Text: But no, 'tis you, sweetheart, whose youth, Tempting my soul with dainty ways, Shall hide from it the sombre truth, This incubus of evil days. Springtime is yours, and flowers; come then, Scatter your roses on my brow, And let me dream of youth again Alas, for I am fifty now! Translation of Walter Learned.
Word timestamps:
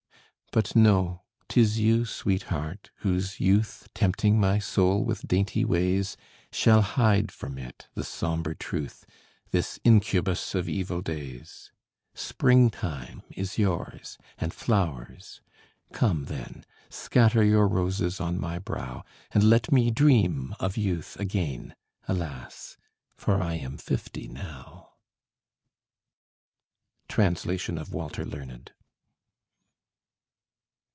But 0.53 0.75
no, 0.75 1.21
'tis 1.47 1.79
you, 1.79 2.03
sweetheart, 2.03 2.91
whose 2.97 3.39
youth, 3.39 3.87
Tempting 3.93 4.37
my 4.37 4.59
soul 4.59 5.05
with 5.05 5.25
dainty 5.25 5.63
ways, 5.63 6.17
Shall 6.51 6.81
hide 6.81 7.31
from 7.31 7.57
it 7.57 7.87
the 7.93 8.03
sombre 8.03 8.53
truth, 8.53 9.05
This 9.51 9.79
incubus 9.85 10.53
of 10.53 10.67
evil 10.67 11.01
days. 11.01 11.71
Springtime 12.13 13.21
is 13.29 13.57
yours, 13.57 14.17
and 14.37 14.53
flowers; 14.53 15.39
come 15.93 16.25
then, 16.25 16.65
Scatter 16.89 17.45
your 17.45 17.65
roses 17.65 18.19
on 18.19 18.37
my 18.37 18.59
brow, 18.59 19.05
And 19.33 19.45
let 19.45 19.71
me 19.71 19.89
dream 19.89 20.53
of 20.59 20.75
youth 20.75 21.15
again 21.17 21.77
Alas, 22.09 22.75
for 23.15 23.41
I 23.41 23.53
am 23.55 23.77
fifty 23.77 24.27
now! 24.27 24.89
Translation 27.07 27.77
of 27.77 27.93
Walter 27.93 28.25
Learned. 28.25 28.73